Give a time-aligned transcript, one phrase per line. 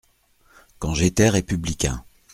[0.79, 2.03] quand j'étais républicain!